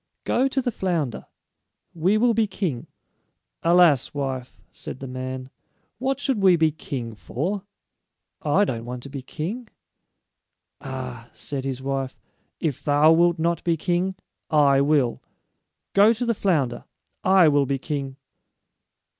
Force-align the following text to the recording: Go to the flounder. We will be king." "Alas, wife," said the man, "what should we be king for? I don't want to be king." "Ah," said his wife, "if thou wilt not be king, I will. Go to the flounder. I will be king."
Go 0.23 0.47
to 0.47 0.63
the 0.63 0.71
flounder. 0.71 1.27
We 1.93 2.17
will 2.17 2.33
be 2.33 2.47
king." 2.47 2.87
"Alas, 3.61 4.15
wife," 4.15 4.59
said 4.71 4.99
the 4.99 5.05
man, 5.05 5.51
"what 5.99 6.19
should 6.19 6.41
we 6.41 6.55
be 6.55 6.71
king 6.71 7.13
for? 7.13 7.67
I 8.41 8.65
don't 8.65 8.83
want 8.85 9.03
to 9.03 9.09
be 9.11 9.21
king." 9.21 9.67
"Ah," 10.81 11.29
said 11.33 11.65
his 11.65 11.83
wife, 11.83 12.17
"if 12.59 12.83
thou 12.83 13.11
wilt 13.11 13.37
not 13.37 13.63
be 13.63 13.77
king, 13.77 14.15
I 14.49 14.81
will. 14.81 15.21
Go 15.93 16.13
to 16.13 16.25
the 16.25 16.33
flounder. 16.33 16.85
I 17.23 17.47
will 17.47 17.67
be 17.67 17.77
king." 17.77 18.15